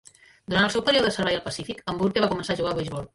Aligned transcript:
Durant 0.53 0.63
el 0.67 0.71
seu 0.75 0.83
període 0.87 1.09
de 1.11 1.15
servei 1.17 1.37
al 1.39 1.43
Pacífic, 1.49 1.83
en 1.93 2.01
Burke 2.01 2.25
va 2.25 2.31
començar 2.33 2.57
a 2.57 2.61
jugar 2.63 2.73
a 2.73 2.79
beisbol. 2.81 3.07